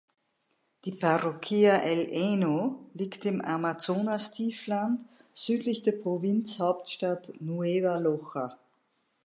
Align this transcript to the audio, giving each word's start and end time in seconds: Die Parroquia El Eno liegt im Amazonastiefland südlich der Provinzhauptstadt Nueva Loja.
Die 0.85 0.93
Parroquia 0.93 1.77
El 1.83 2.07
Eno 2.09 2.89
liegt 2.95 3.23
im 3.27 3.39
Amazonastiefland 3.39 4.99
südlich 5.35 5.83
der 5.83 5.91
Provinzhauptstadt 5.91 7.39
Nueva 7.39 7.99
Loja. 7.99 8.57